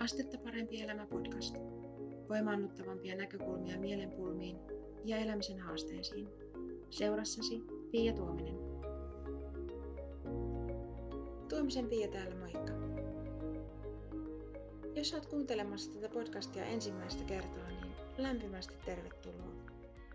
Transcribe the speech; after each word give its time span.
Astetta 0.00 0.38
parempi 0.38 0.80
elämä 0.80 1.06
podcast. 1.06 1.56
Voimaannuttavampia 2.28 3.16
näkökulmia 3.16 3.78
mielenpulmiin 3.78 4.56
ja 5.04 5.16
elämisen 5.16 5.58
haasteisiin. 5.58 6.28
Seurassasi 6.90 7.62
Pia 7.90 8.12
Tuominen. 8.12 8.54
Tuomisen 11.48 11.88
Pia 11.88 12.08
täällä, 12.08 12.34
moikka. 12.34 12.72
Jos 14.94 15.12
olet 15.12 15.26
kuuntelemassa 15.26 15.92
tätä 15.92 16.08
podcastia 16.08 16.64
ensimmäistä 16.64 17.24
kertaa, 17.24 17.68
niin 17.68 17.94
lämpimästi 18.18 18.74
tervetuloa. 18.84 19.52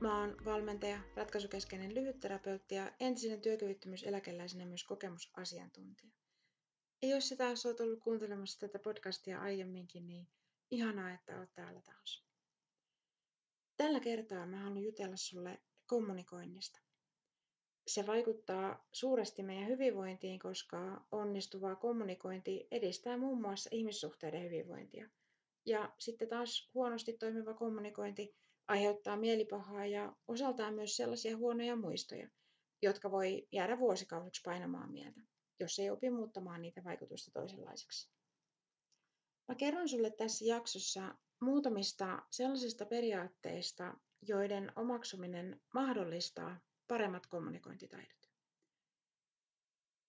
Mä 0.02 0.20
oon 0.20 0.36
valmentaja, 0.46 1.00
ratkaisukeskeinen 1.16 1.96
lyhytterapeutti 1.96 2.76
ja 2.76 2.92
entisenä 3.00 3.38
työkyvyttömyyseläkeläisenä 3.38 4.66
myös 4.66 4.84
kokemusasiantuntija. 4.84 6.12
Ja 7.02 7.10
jos 7.10 7.30
sä 7.30 7.36
taas 7.36 7.66
oot 7.66 7.80
ollut 7.80 8.00
kuuntelemassa 8.00 8.60
tätä 8.60 8.80
podcastia 8.80 9.42
aiemminkin, 9.42 10.08
niin 10.08 10.28
ihanaa, 10.72 11.12
että 11.14 11.40
oot 11.40 11.54
täällä 11.54 11.82
taas. 11.82 12.26
Tällä 13.78 14.00
kertaa 14.00 14.46
mä 14.46 14.58
haluan 14.58 14.84
jutella 14.84 15.18
sulle 15.18 15.62
kommunikoinnista. 15.86 16.80
Se 17.88 18.08
vaikuttaa 18.08 18.88
suuresti 18.92 19.44
meidän 19.44 19.68
hyvinvointiin, 19.68 20.40
koska 20.40 21.06
onnistuva 21.12 21.76
kommunikointi 21.76 22.68
edistää 22.72 23.18
muun 23.18 23.42
muassa 23.42 23.70
ihmissuhteiden 23.74 24.44
hyvinvointia. 24.44 25.10
Ja 25.66 25.94
sitten 26.00 26.30
taas 26.30 26.70
huonosti 26.74 27.14
toimiva 27.14 27.54
kommunikointi 27.54 28.36
aiheuttaa 28.68 29.18
mielipahaa 29.18 29.86
ja 29.86 30.16
osaltaan 30.28 30.74
myös 30.74 30.96
sellaisia 30.96 31.38
huonoja 31.38 31.76
muistoja, 31.76 32.30
jotka 32.82 33.12
voi 33.12 33.48
jäädä 33.52 33.80
vuosikausiksi 33.80 34.42
painamaan 34.46 34.92
mieltä 34.92 35.22
jos 35.60 35.80
ei 35.80 35.90
opi 35.90 36.10
muuttamaan 36.10 36.62
niitä 36.62 36.84
vaikutusta 36.84 37.32
toisenlaiseksi. 37.32 38.10
Mä 39.48 39.56
kerron 39.56 39.90
sulle 39.90 40.12
tässä 40.12 40.46
jaksossa 40.46 41.16
muutamista 41.40 42.22
sellaisista 42.32 42.86
periaatteista, 42.86 43.98
joiden 44.22 44.72
omaksuminen 44.76 45.62
mahdollistaa 45.74 46.60
paremmat 46.88 47.28
kommunikointitaidot. 47.28 48.32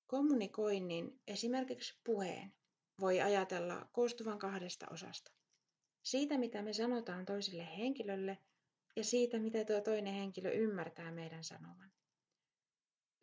Kommunikoinnin, 0.06 1.20
esimerkiksi 1.26 2.00
puheen, 2.04 2.54
voi 3.00 3.20
ajatella 3.20 3.88
koostuvan 3.92 4.38
kahdesta 4.38 4.86
osasta. 4.90 5.32
Siitä, 6.02 6.38
mitä 6.38 6.62
me 6.62 6.72
sanotaan 6.72 7.26
toiselle 7.26 7.76
henkilölle, 7.78 8.38
ja 8.96 9.04
siitä, 9.04 9.38
mitä 9.38 9.64
tuo 9.64 9.80
toinen 9.80 10.14
henkilö 10.14 10.50
ymmärtää 10.50 11.12
meidän 11.12 11.44
sanovan. 11.44 11.92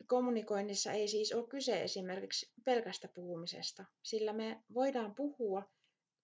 Kommunikoinnissa 0.06 0.92
ei 0.92 1.08
siis 1.08 1.32
ole 1.32 1.46
kyse 1.46 1.82
esimerkiksi 1.82 2.52
pelkästä 2.64 3.08
puhumisesta, 3.08 3.84
sillä 4.02 4.32
me 4.32 4.62
voidaan 4.74 5.14
puhua 5.14 5.70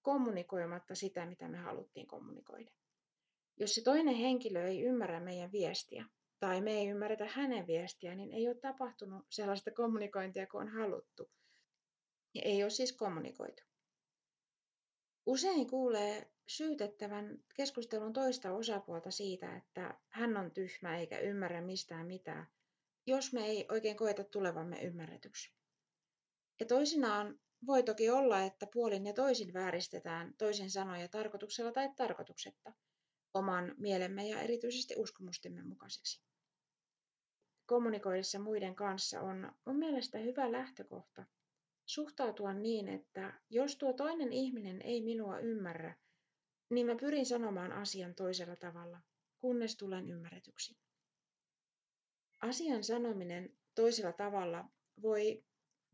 kommunikoimatta 0.02 0.94
sitä, 0.94 1.26
mitä 1.26 1.48
me 1.48 1.58
haluttiin 1.58 2.06
kommunikoida. 2.06 2.70
Jos 3.56 3.74
se 3.74 3.82
toinen 3.82 4.14
henkilö 4.14 4.68
ei 4.68 4.82
ymmärrä 4.82 5.20
meidän 5.20 5.52
viestiä 5.52 6.04
tai 6.41 6.60
me 6.60 6.72
ei 6.72 6.88
ymmärretä 6.88 7.26
hänen 7.26 7.66
viestiä, 7.66 8.14
niin 8.14 8.32
ei 8.32 8.48
ole 8.48 8.54
tapahtunut 8.54 9.26
sellaista 9.30 9.70
kommunikointia 9.70 10.46
kuin 10.46 10.62
on 10.62 10.68
haluttu. 10.68 11.30
Ja 12.34 12.42
ei 12.44 12.62
ole 12.62 12.70
siis 12.70 12.92
kommunikoitu. 12.92 13.62
Usein 15.26 15.70
kuulee 15.70 16.30
syytettävän 16.46 17.38
keskustelun 17.54 18.12
toista 18.12 18.52
osapuolta 18.52 19.10
siitä, 19.10 19.56
että 19.56 19.98
hän 20.08 20.36
on 20.36 20.50
tyhmä 20.50 20.98
eikä 20.98 21.18
ymmärrä 21.18 21.60
mistään 21.60 22.06
mitään– 22.06 22.46
jos 23.06 23.32
me 23.32 23.46
ei 23.46 23.66
oikein 23.70 23.96
koeta 23.96 24.24
tulevamme 24.24 24.82
ymmärretyksi. 24.82 25.54
Ja 26.60 26.66
toisinaan 26.66 27.40
voi 27.66 27.82
toki 27.82 28.10
olla, 28.10 28.42
että 28.42 28.66
puolin 28.72 29.06
ja 29.06 29.12
toisin 29.12 29.52
vääristetään 29.52 30.34
toisen 30.38 30.70
sanoja 30.70 31.08
tarkoituksella 31.08 31.72
tai 31.72 31.94
tarkoituksetta 31.96 32.72
oman 33.34 33.74
mielemme 33.78 34.28
ja 34.28 34.40
erityisesti 34.40 34.94
uskomustemme 34.96 35.62
mukaiseksi. 35.62 36.22
Kommunikoidessa 37.66 38.38
muiden 38.38 38.75
kanssa 38.75 39.20
on 39.20 39.52
mun 39.64 39.76
mielestä 39.76 40.19
hyvä 40.19 40.52
lähtökohta 40.52 41.25
suhtautua 41.86 42.52
niin, 42.52 42.88
että 42.88 43.41
jos 43.50 43.76
tuo 43.76 43.92
toinen 43.92 44.32
ihminen 44.32 44.82
ei 44.82 45.02
minua 45.02 45.38
ymmärrä, 45.38 45.94
niin 46.70 46.86
mä 46.86 46.96
pyrin 47.00 47.26
sanomaan 47.26 47.72
asian 47.72 48.14
toisella 48.14 48.56
tavalla, 48.56 49.00
kunnes 49.38 49.76
tulen 49.76 50.10
ymmärretyksi. 50.10 50.76
Asian 52.40 52.84
sanominen 52.84 53.56
toisella 53.74 54.12
tavalla 54.12 54.64
voi 55.02 55.44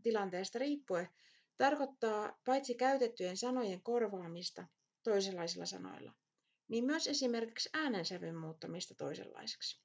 tilanteesta 0.03 0.59
riippuen 0.59 1.09
tarkoittaa 1.57 2.39
paitsi 2.45 2.75
käytettyjen 2.75 3.37
sanojen 3.37 3.83
korvaamista 3.83 4.67
toisenlaisilla 5.03 5.67
sanoilla, 5.67 6.13
niin 6.69 6.85
myös 6.85 7.07
esimerkiksi 7.07 7.69
äänensävyn 7.73 8.37
muuttamista 8.37 8.95
toisenlaiseksi. 8.95 9.81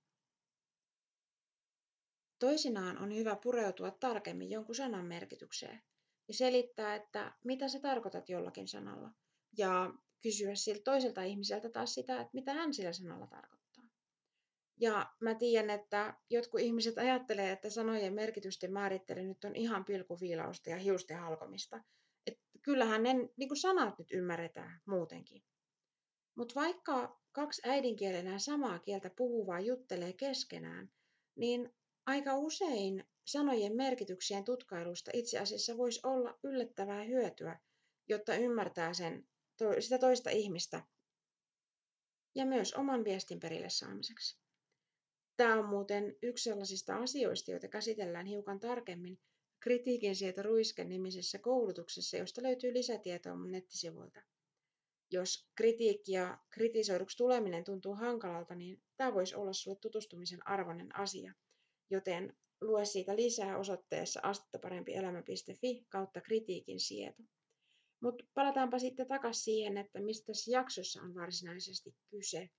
Toisinaan 2.39 2.97
on 2.97 3.15
hyvä 3.15 3.35
pureutua 3.35 3.91
tarkemmin 3.91 4.49
jonkun 4.49 4.75
sanan 4.75 5.05
merkitykseen 5.05 5.81
ja 6.27 6.33
selittää, 6.33 6.95
että 6.95 7.33
mitä 7.43 7.67
sä 7.67 7.79
tarkoitat 7.79 8.29
jollakin 8.29 8.67
sanalla, 8.67 9.11
ja 9.57 9.93
kysyä 10.21 10.55
siltä 10.55 10.81
toiselta 10.83 11.23
ihmiseltä 11.23 11.69
taas 11.69 11.93
sitä, 11.93 12.21
että 12.21 12.31
mitä 12.33 12.53
hän 12.53 12.73
sillä 12.73 12.93
sanalla 12.93 13.27
tarkoittaa. 13.27 13.60
Ja 14.81 15.11
mä 15.19 15.35
tiedän, 15.35 15.69
että 15.69 16.17
jotkut 16.29 16.61
ihmiset 16.61 16.97
ajattelee, 16.97 17.51
että 17.51 17.69
sanojen 17.69 18.13
merkitysten 18.13 18.73
määrittely 18.73 19.23
nyt 19.23 19.43
on 19.43 19.55
ihan 19.55 19.85
pilkuviilausta 19.85 20.69
ja 20.69 20.77
hiusten 20.77 21.17
halkomista. 21.17 21.83
Että 22.27 22.43
kyllähän 22.61 23.03
ne 23.03 23.13
niin 23.13 23.49
kuin 23.49 23.57
sanat 23.57 23.99
nyt 23.99 24.11
ymmärretään 24.11 24.81
muutenkin. 24.85 25.43
Mutta 26.35 26.55
vaikka 26.55 27.19
kaksi 27.31 27.61
äidinkielenään 27.65 28.39
samaa 28.39 28.79
kieltä 28.79 29.09
puhuvaa 29.17 29.59
juttelee 29.59 30.13
keskenään, 30.13 30.91
niin 31.35 31.73
aika 32.05 32.37
usein 32.37 33.03
sanojen 33.25 33.75
merkityksien 33.75 34.43
tutkailusta 34.43 35.11
itse 35.13 35.39
asiassa 35.39 35.77
voisi 35.77 35.99
olla 36.03 36.39
yllättävää 36.43 37.03
hyötyä, 37.03 37.59
jotta 38.09 38.35
ymmärtää 38.35 38.93
sen, 38.93 39.27
sitä 39.79 39.97
toista 39.97 40.29
ihmistä 40.29 40.83
ja 42.35 42.45
myös 42.45 42.73
oman 42.73 43.03
viestin 43.03 43.39
perille 43.39 43.69
saamiseksi. 43.69 44.40
Tämä 45.37 45.59
on 45.59 45.65
muuten 45.65 46.15
yksi 46.21 46.43
sellaisista 46.43 46.95
asioista, 46.95 47.51
joita 47.51 47.67
käsitellään 47.67 48.25
hiukan 48.25 48.59
tarkemmin 48.59 49.19
kritiikin 49.59 50.15
sieltä 50.15 50.41
Ruisken 50.41 50.89
nimisessä 50.89 51.39
koulutuksessa, 51.39 52.17
josta 52.17 52.43
löytyy 52.43 52.73
lisätietoa 52.73 53.35
mun 53.35 53.51
nettisivuilta. 53.51 54.21
Jos 55.11 55.49
kritiikki 55.55 56.11
ja 56.11 56.37
kritisoiduksi 56.49 57.17
tuleminen 57.17 57.63
tuntuu 57.63 57.95
hankalalta, 57.95 58.55
niin 58.55 58.81
tämä 58.97 59.13
voisi 59.13 59.35
olla 59.35 59.53
sinulle 59.53 59.79
tutustumisen 59.81 60.47
arvoinen 60.47 60.95
asia. 60.95 61.33
Joten 61.89 62.37
lue 62.61 62.85
siitä 62.85 63.15
lisää 63.15 63.57
osoitteessa 63.57 64.19
astettaparempielämä.fi 64.23 65.85
kautta 65.89 66.21
kritiikin 66.21 66.79
sieto. 66.79 67.23
Mutta 67.99 68.25
palataanpa 68.33 68.79
sitten 68.79 69.07
takaisin 69.07 69.43
siihen, 69.43 69.77
että 69.77 70.01
mistä 70.01 70.25
tässä 70.25 70.51
jaksossa 70.51 71.01
on 71.01 71.15
varsinaisesti 71.15 71.95
kyse. 72.09 72.49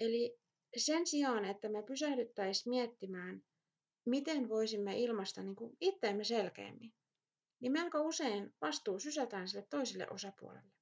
Eli 0.00 0.38
sen 0.76 1.06
sijaan, 1.06 1.44
että 1.44 1.68
me 1.68 1.82
pysähdyttäisiin 1.82 2.70
miettimään, 2.70 3.42
miten 4.04 4.48
voisimme 4.48 4.98
ilmaista 4.98 5.42
niin 5.42 5.56
kuin 5.56 5.76
itteemme 5.80 6.24
selkeämmin, 6.24 6.92
niin 7.60 7.72
melko 7.72 8.00
usein 8.00 8.54
vastuu 8.60 8.98
sysätään 8.98 9.48
sille 9.48 9.66
toiselle 9.70 10.06
osapuolelle. 10.10 10.72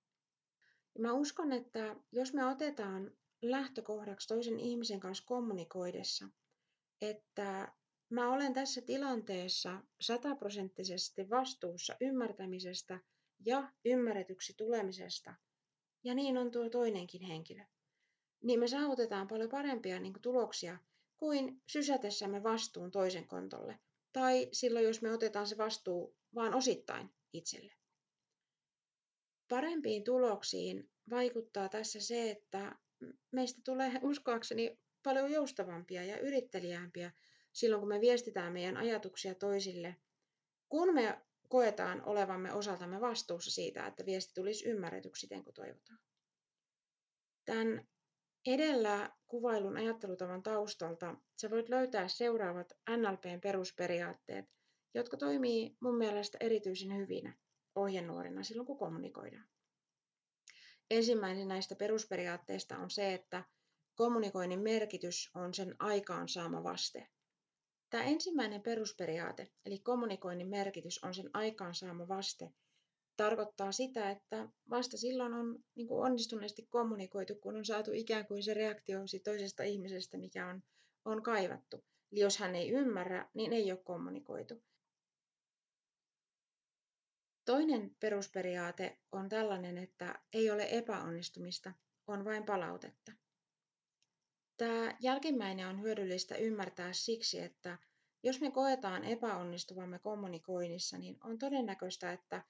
Ja 0.95 1.01
mä 1.01 1.13
uskon, 1.13 1.53
että 1.53 1.97
jos 2.13 2.33
me 2.35 2.47
otetaan 2.47 3.11
lähtökohdaksi 3.43 4.29
toisen 4.29 4.61
ihmisen 4.61 5.01
kanssa 5.01 5.25
kommunikoidessa, 5.27 6.29
että 7.01 7.73
mä 8.11 8.33
olen 8.33 8.55
tässä 8.55 8.81
tilanteessa 8.81 9.83
sataprosenttisesti 10.01 11.31
vastuussa 11.31 11.97
ymmärtämisestä 12.01 13.01
ja 13.47 13.73
ymmärretyksi 13.85 14.55
tulemisesta, 14.57 15.35
ja 16.05 16.15
niin 16.15 16.39
on 16.39 16.51
tuo 16.51 16.71
toinenkin 16.71 17.23
henkilö 17.23 17.65
niin 18.43 18.61
me 18.61 18.69
saavutetaan 18.69 19.29
paljon 19.29 19.49
parempia 19.49 20.01
niin 20.01 20.13
kuin, 20.13 20.23
tuloksia 20.23 20.79
kuin 21.17 21.63
sysätessämme 21.67 22.43
vastuun 22.43 22.91
toisen 22.91 23.29
kontolle. 23.29 23.79
Tai 24.13 24.49
silloin, 24.53 24.85
jos 24.85 25.03
me 25.03 25.13
otetaan 25.13 25.47
se 25.47 25.59
vastuu 25.59 26.17
vain 26.35 26.55
osittain 26.55 27.11
itselle. 27.33 27.73
Parempiin 29.49 30.05
tuloksiin 30.05 30.91
vaikuttaa 31.11 31.69
tässä 31.69 32.01
se, 32.01 32.31
että 32.31 32.79
meistä 33.31 33.61
tulee 33.65 33.93
uskoakseni 34.03 34.79
paljon 35.03 35.31
joustavampia 35.31 36.05
ja 36.05 36.19
yrittelijämpiä 36.19 37.13
silloin, 37.53 37.81
kun 37.81 37.89
me 37.89 38.01
viestitään 38.01 38.53
meidän 38.53 38.77
ajatuksia 38.77 39.35
toisille, 39.35 39.97
kun 40.69 40.95
me 40.95 41.21
koetaan 41.49 42.03
olevamme 42.07 42.53
osaltamme 42.53 43.01
vastuussa 43.01 43.51
siitä, 43.51 43.87
että 43.87 44.07
viesti 44.07 44.35
tulisi 44.35 44.69
ymmärretyksi 44.69 45.21
siten 45.21 45.45
kuin 45.45 45.55
toivotaan. 45.55 45.99
Tämän 47.45 47.89
Edellä 48.47 49.11
kuvailun 49.27 49.77
ajattelutavan 49.77 50.43
taustalta 50.43 51.17
sä 51.41 51.51
voit 51.51 51.69
löytää 51.69 52.09
seuraavat 52.09 52.73
NLPn 52.91 53.41
perusperiaatteet, 53.43 54.45
jotka 54.95 55.17
toimii 55.17 55.77
mun 55.81 55.99
mielestä 55.99 56.39
erityisen 56.41 56.97
hyvinä 56.97 57.37
ohjenuorina 57.75 58.43
silloin, 58.43 58.67
kun 58.67 58.79
kommunikoidaan. 58.79 59.49
Ensimmäinen 60.91 61.49
näistä 61.49 61.75
perusperiaatteista 61.77 62.79
on 62.79 62.91
se, 62.91 63.15
että 63.15 63.45
kommunikoinnin 63.95 64.61
merkitys 64.61 65.31
on 65.35 65.55
sen 65.55 65.77
aikaansaama 65.79 66.65
vaste. 66.65 67.09
Tämä 67.91 68.05
ensimmäinen 68.05 68.63
perusperiaate, 68.63 69.51
eli 69.67 69.79
kommunikoinnin 69.79 70.49
merkitys 70.49 71.05
on 71.05 71.15
sen 71.15 71.31
aikaansaama 71.35 72.09
vaste, 72.09 72.53
tarkoittaa 73.19 73.73
sitä, 73.73 74.11
että 74.11 74.49
vasta 74.71 74.97
silloin 74.97 75.35
on 75.35 75.65
niin 75.75 75.89
kuin 75.89 76.05
onnistuneesti 76.05 76.67
kommunikoitu, 76.71 77.35
kun 77.35 77.57
on 77.57 77.65
saatu 77.65 77.91
ikään 77.93 78.27
kuin 78.27 78.43
se 78.43 78.55
reaktio 78.55 78.99
toisesta 79.25 79.63
ihmisestä, 79.63 80.19
mikä 80.19 80.47
on, 80.47 80.63
on 81.05 81.23
kaivattu. 81.23 81.85
Eli 82.13 82.21
jos 82.21 82.39
hän 82.39 82.55
ei 82.55 82.71
ymmärrä, 82.71 83.29
niin 83.35 83.53
ei 83.53 83.73
ole 83.73 83.81
kommunikoitu. 83.85 84.63
Toinen 87.45 87.97
perusperiaate 88.01 88.99
on 89.13 89.29
tällainen, 89.29 89.79
että 89.79 90.19
ei 90.33 90.51
ole 90.51 90.67
epäonnistumista, 90.71 91.73
on 92.07 92.25
vain 92.25 92.45
palautetta. 92.45 93.13
Tämä 94.57 94.97
jälkimmäinen 95.01 95.69
on 95.69 95.83
hyödyllistä 95.83 96.37
ymmärtää 96.37 96.93
siksi, 96.93 97.41
että 97.41 97.79
jos 98.23 98.41
me 98.41 98.51
koetaan 98.51 99.05
epäonnistuvamme 99.05 99.99
kommunikoinnissa, 99.99 100.99
niin 100.99 101.17
on 101.25 101.39
todennäköistä, 101.39 102.13
että, 102.13 102.45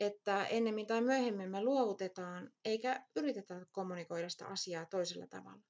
että 0.00 0.46
ennemmin 0.46 0.86
tai 0.86 1.00
myöhemmin 1.00 1.50
me 1.50 1.62
luovutetaan 1.62 2.52
eikä 2.64 3.06
yritetä 3.16 3.66
kommunikoida 3.72 4.28
sitä 4.28 4.46
asiaa 4.46 4.86
toisella 4.86 5.26
tavalla. 5.26 5.62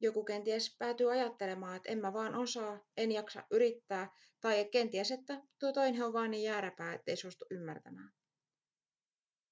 Joku 0.00 0.24
kenties 0.24 0.76
päätyy 0.78 1.12
ajattelemaan, 1.12 1.76
että 1.76 1.92
en 1.92 1.98
mä 1.98 2.12
vaan 2.12 2.34
osaa, 2.34 2.80
en 2.96 3.12
jaksa 3.12 3.44
yrittää, 3.50 4.10
tai 4.40 4.64
kenties, 4.64 5.10
että 5.10 5.42
tuo 5.58 5.72
toinen 5.72 6.02
on 6.02 6.12
vaan 6.12 6.30
niin 6.30 6.42
jääräpää, 6.42 6.94
ettei 6.94 7.16
suostu 7.16 7.44
ymmärtämään. 7.50 8.12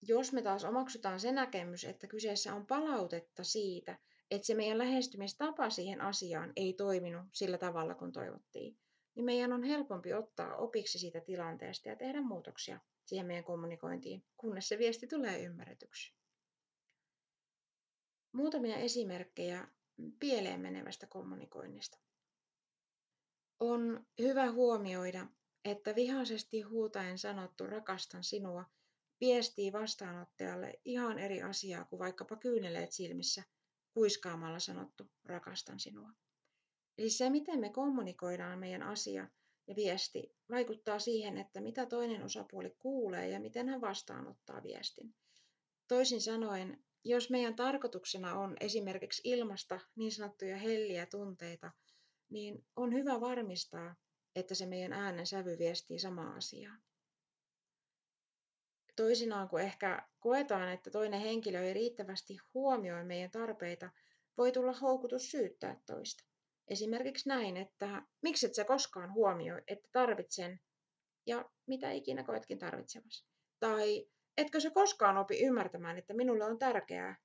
Jos 0.03 0.33
me 0.33 0.43
taas 0.43 0.65
omaksutaan 0.65 1.21
se 1.21 1.33
näkemys, 1.33 1.85
että 1.85 2.07
kyseessä 2.07 2.55
on 2.55 2.67
palautetta 2.67 3.45
siitä, 3.45 3.99
että 4.31 4.47
se 4.47 4.55
meidän 4.55 4.79
lähestymistapa 4.79 5.71
siihen 5.71 6.01
asiaan 6.01 6.53
ei 6.57 6.73
toiminut 6.73 7.27
sillä 7.33 7.59
tavalla 7.59 7.95
kuin 7.95 8.13
toivottiin, 8.13 8.79
niin 9.15 9.25
meidän 9.25 9.53
on 9.53 9.63
helpompi 9.63 10.13
ottaa 10.13 10.57
opiksi 10.57 10.99
siitä 10.99 11.21
tilanteesta 11.21 11.89
ja 11.89 11.97
tehdä 11.97 12.21
muutoksia 12.21 12.81
siihen 13.09 13.27
meidän 13.27 13.45
kommunikointiin, 13.45 14.25
kunnes 14.37 14.69
se 14.69 14.79
viesti 14.79 15.07
tulee 15.07 15.43
ymmärretyksi. 15.43 16.15
Muutamia 18.33 18.77
esimerkkejä 18.77 19.69
pieleen 20.19 20.61
menevästä 20.61 21.07
kommunikoinnista. 21.07 21.99
On 23.61 24.07
hyvä 24.19 24.53
huomioida, 24.53 25.27
että 25.65 25.95
vihaisesti 25.95 26.61
huutaen 26.61 27.19
sanottu 27.19 27.67
rakastan 27.67 28.25
sinua 28.25 28.65
viestii 29.21 29.73
vastaanottajalle 29.73 30.81
ihan 30.85 31.19
eri 31.19 31.43
asiaa 31.43 31.85
kuin 31.85 31.99
vaikkapa 31.99 32.37
kyyneleet 32.37 32.93
silmissä 32.93 33.43
kuiskaamalla 33.95 34.59
sanottu 34.59 35.11
rakastan 35.25 35.81
sinua. 35.81 36.11
Eli 36.99 37.11
se, 37.11 37.31
miten 37.31 37.61
me 37.61 37.71
kommunikoidaan 37.71 38.59
meidän 38.59 38.83
asia 38.83 39.29
ja 39.69 39.77
viesti, 39.77 40.35
vaikuttaa 40.51 40.99
siihen, 40.99 41.39
että 41.39 41.61
mitä 41.61 41.87
toinen 41.87 42.23
osapuoli 42.23 42.71
kuulee 42.79 43.29
ja 43.29 43.41
miten 43.41 43.69
hän 43.69 43.81
vastaanottaa 43.81 44.63
viestin. 44.63 45.15
Toisin 45.89 46.21
sanoen, 46.21 46.85
jos 47.05 47.31
meidän 47.31 47.57
tarkoituksena 47.57 48.39
on 48.39 48.57
esimerkiksi 48.61 49.23
ilmasta 49.25 49.81
niin 49.97 50.13
sanottuja 50.13 50.57
helliä 50.57 51.07
tunteita, 51.07 51.71
niin 52.31 52.67
on 52.77 52.95
hyvä 52.95 53.21
varmistaa, 53.21 53.95
että 54.37 54.55
se 54.55 54.67
meidän 54.67 54.93
äänen 54.93 55.27
sävy 55.27 55.59
viestii 55.59 55.99
samaa 55.99 56.35
asiaa. 56.35 56.77
Toisinaan, 58.97 59.49
kun 59.49 59.61
ehkä 59.61 60.09
koetaan, 60.21 60.69
että 60.69 60.91
toinen 60.91 61.21
henkilö 61.21 61.61
ei 61.61 61.75
riittävästi 61.75 62.39
huomioi 62.55 63.05
meidän 63.05 63.31
tarpeita, 63.31 63.91
voi 64.39 64.53
tulla 64.53 64.73
houkutus 64.73 65.31
syyttää 65.31 65.81
toista. 65.87 66.25
Esimerkiksi 66.71 67.29
näin, 67.29 67.57
että 67.57 68.03
miksi 68.23 68.47
et 68.47 68.55
sä 68.55 68.65
koskaan 68.65 69.15
huomioi, 69.15 69.63
että 69.67 69.89
tarvitsen 69.93 70.61
ja 71.27 71.51
mitä 71.67 71.91
ikinä 71.93 72.25
koetkin 72.25 72.59
tarvitsevasi. 72.59 73.27
Tai 73.61 74.07
etkö 74.37 74.61
sä 74.61 74.71
koskaan 74.71 75.17
opi 75.17 75.41
ymmärtämään, 75.41 75.99
että 75.99 76.15
minulle 76.15 76.45
on 76.45 76.59
tärkeää 76.59 77.17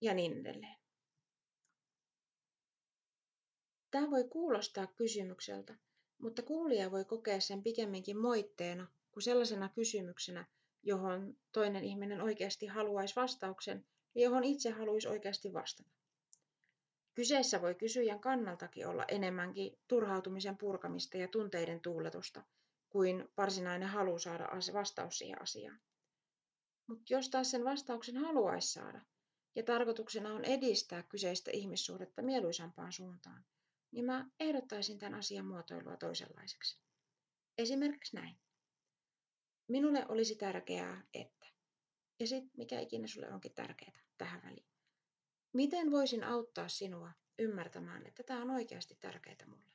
ja 0.00 0.14
niin 0.14 0.40
edelleen. 0.40 0.76
Tämä 3.90 4.10
voi 4.10 4.28
kuulostaa 4.28 4.86
kysymykseltä, 4.86 5.78
mutta 6.18 6.42
kuulija 6.42 6.90
voi 6.90 7.04
kokea 7.04 7.40
sen 7.40 7.62
pikemminkin 7.62 8.18
moitteena 8.18 8.86
kuin 9.10 9.22
sellaisena 9.22 9.68
kysymyksenä, 9.68 10.46
johon 10.82 11.36
toinen 11.52 11.84
ihminen 11.84 12.20
oikeasti 12.20 12.66
haluaisi 12.66 13.16
vastauksen 13.16 13.86
ja 14.14 14.22
johon 14.22 14.44
itse 14.44 14.70
haluaisi 14.70 15.08
oikeasti 15.08 15.52
vastata. 15.52 15.90
Kyseessä 17.14 17.62
voi 17.62 17.74
kysyjän 17.74 18.20
kannaltakin 18.20 18.86
olla 18.86 19.04
enemmänkin 19.08 19.78
turhautumisen 19.88 20.56
purkamista 20.58 21.16
ja 21.16 21.28
tunteiden 21.28 21.80
tuuletusta 21.80 22.42
kuin 22.88 23.28
varsinainen 23.36 23.88
halu 23.88 24.18
saada 24.18 24.48
vastaus 24.72 25.18
siihen 25.18 25.42
asiaan. 25.42 25.80
Mutta 26.86 27.14
jos 27.14 27.28
taas 27.28 27.50
sen 27.50 27.64
vastauksen 27.64 28.16
haluaisi 28.16 28.72
saada 28.72 29.00
ja 29.54 29.62
tarkoituksena 29.62 30.34
on 30.34 30.44
edistää 30.44 31.02
kyseistä 31.02 31.50
ihmissuhdetta 31.50 32.22
mieluisampaan 32.22 32.92
suuntaan, 32.92 33.44
niin 33.90 34.04
mä 34.04 34.30
ehdottaisin 34.40 34.98
tämän 34.98 35.18
asian 35.18 35.46
muotoilua 35.46 35.96
toisenlaiseksi. 35.96 36.78
Esimerkiksi 37.58 38.16
näin. 38.16 38.36
Minulle 39.68 40.06
olisi 40.08 40.36
tärkeää, 40.36 41.02
että. 41.14 41.46
Ja 42.20 42.26
sitten 42.26 42.52
mikä 42.56 42.80
ikinä 42.80 43.06
sulle 43.06 43.32
onkin 43.32 43.54
tärkeää 43.54 44.00
tähän 44.18 44.42
väliin. 44.42 44.71
Miten 45.52 45.90
voisin 45.90 46.24
auttaa 46.24 46.68
sinua 46.68 47.10
ymmärtämään, 47.38 48.06
että 48.06 48.22
tämä 48.22 48.42
on 48.42 48.50
oikeasti 48.50 48.94
tärkeää 49.00 49.46
mulle? 49.46 49.72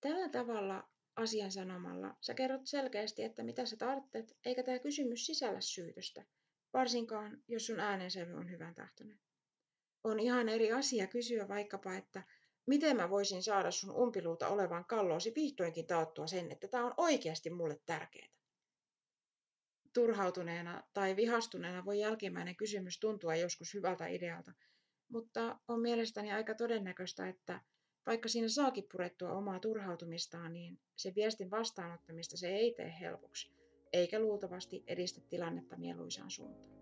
Tällä 0.00 0.28
tavalla 0.28 0.88
asian 1.16 1.52
sanomalla 1.52 2.16
sä 2.20 2.34
kerrot 2.34 2.66
selkeästi, 2.66 3.22
että 3.22 3.42
mitä 3.42 3.66
sä 3.66 3.76
tarvitset, 3.76 4.36
eikä 4.44 4.62
tämä 4.62 4.78
kysymys 4.78 5.26
sisällä 5.26 5.60
syytöstä, 5.60 6.24
varsinkaan 6.72 7.42
jos 7.48 7.66
sun 7.66 7.80
äänensävy 7.80 8.32
on 8.32 8.50
hyvän 8.50 8.74
tahtoinen. 8.74 9.20
On 10.04 10.20
ihan 10.20 10.48
eri 10.48 10.72
asia 10.72 11.06
kysyä 11.06 11.48
vaikkapa, 11.48 11.94
että 11.94 12.22
miten 12.66 12.96
mä 12.96 13.10
voisin 13.10 13.42
saada 13.42 13.70
sun 13.70 13.96
umpiluuta 13.96 14.48
olevan 14.48 14.84
kalloosi 14.84 15.32
vihdoinkin 15.34 15.86
taattua 15.86 16.26
sen, 16.26 16.52
että 16.52 16.68
tämä 16.68 16.86
on 16.86 16.94
oikeasti 16.96 17.50
mulle 17.50 17.80
tärkeää. 17.86 18.28
Turhautuneena 19.94 20.82
tai 20.92 21.16
vihastuneena 21.16 21.84
voi 21.84 22.00
jälkimmäinen 22.00 22.56
kysymys 22.56 22.98
tuntua 22.98 23.36
joskus 23.36 23.74
hyvältä 23.74 24.06
idealta, 24.06 24.52
mutta 25.08 25.58
on 25.68 25.80
mielestäni 25.80 26.32
aika 26.32 26.54
todennäköistä, 26.54 27.28
että 27.28 27.60
vaikka 28.06 28.28
siinä 28.28 28.48
saakin 28.48 28.84
purettua 28.92 29.32
omaa 29.32 29.60
turhautumistaan, 29.60 30.52
niin 30.52 30.78
se 30.96 31.12
viestin 31.14 31.50
vastaanottamista 31.50 32.36
se 32.36 32.48
ei 32.48 32.74
tee 32.76 32.94
helpoksi, 33.00 33.52
eikä 33.92 34.18
luultavasti 34.20 34.84
edistä 34.86 35.20
tilannetta 35.28 35.76
mieluisaan 35.76 36.30
suuntaan. 36.30 36.74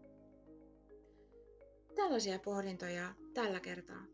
Tällaisia 1.95 2.39
pohdintoja 2.39 3.15
tällä 3.35 3.61
kertaa. 3.61 4.07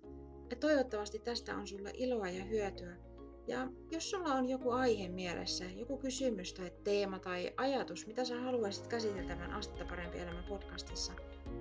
Ja 0.51 0.57
toivottavasti 0.57 1.19
tästä 1.19 1.57
on 1.57 1.67
sulle 1.67 1.91
iloa 1.95 2.29
ja 2.29 2.45
hyötyä. 2.45 3.08
Ja 3.49 3.69
jos 3.91 4.11
sulla 4.11 4.35
on 4.35 4.49
joku 4.49 4.71
aihe 4.71 5.09
mielessä, 5.09 5.65
joku 5.65 5.97
kysymys 5.97 6.53
tai 6.53 6.73
teema 6.85 7.19
tai 7.19 7.53
ajatus, 7.57 8.07
mitä 8.07 8.25
sä 8.25 8.41
haluaisit 8.41 8.87
käsiteltävän 8.87 9.53
Astetta 9.53 9.85
parempi 9.85 10.19
elämä 10.19 10.43
podcastissa, 10.49 11.13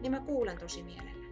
niin 0.01 0.11
mä 0.11 0.19
kuulen 0.19 0.57
tosi 0.57 0.83
mielellä. 0.83 1.27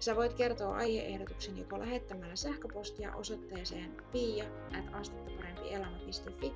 Sä 0.00 0.16
voit 0.16 0.34
kertoa 0.34 0.76
aiheehdotuksen 0.76 1.58
joko 1.58 1.78
lähettämällä 1.78 2.36
sähköpostia 2.36 3.14
osoitteeseen 3.14 3.96
pia.astettaparempielämä.fi 4.12 6.52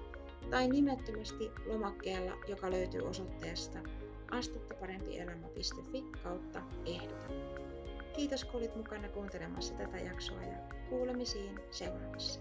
tai 0.50 0.68
nimettömästi 0.68 1.50
lomakkeella, 1.66 2.32
joka 2.49 2.70
löytyy 2.70 3.00
osoitteesta 3.00 3.78
astettaparempielämä.fi 4.30 6.04
kautta 6.22 6.62
ehdota. 6.87 7.26
Kiitos 8.16 8.44
kun 8.44 8.60
olit 8.60 8.76
mukana 8.76 9.08
kuuntelemassa 9.08 9.75
tätä 9.75 9.99
jaksoa 9.99 10.42
ja 10.42 10.58
kuulemisiin 10.88 11.60
seuraavassa. 11.70 12.40